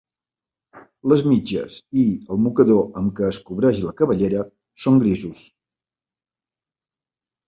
[1.11, 2.05] Les mitges i
[2.35, 4.47] el mocador amb què es cobreix la cabellera
[4.87, 5.45] són grisos.